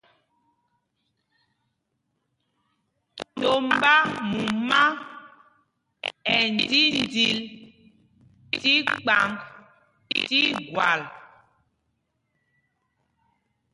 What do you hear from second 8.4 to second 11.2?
tí kpaŋg tí gwal.